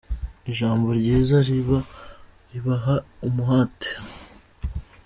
ijambo 0.51 0.87
ryiza 0.99 1.37
ribaha 2.53 2.95
umuhate. 3.27 3.91